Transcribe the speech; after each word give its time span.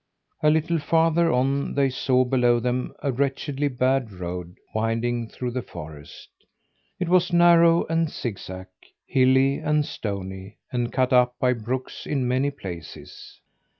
A 0.41 0.49
little 0.49 0.79
farther 0.79 1.31
on 1.31 1.75
they 1.75 1.91
saw 1.91 2.25
below 2.25 2.59
them 2.59 2.91
a 3.03 3.11
wretchedly 3.11 3.67
bad 3.67 4.11
road 4.11 4.55
winding 4.73 5.29
through 5.29 5.51
the 5.51 5.61
forest. 5.61 6.29
It 6.99 7.07
was 7.07 7.31
narrow 7.31 7.85
and 7.85 8.09
zigzag, 8.09 8.65
hilly 9.05 9.59
and 9.59 9.85
stony, 9.85 10.57
and 10.71 10.91
cut 10.91 11.13
up 11.13 11.35
by 11.39 11.53
brooks 11.53 12.07
in 12.07 12.27
many 12.27 12.49
places. 12.49 13.41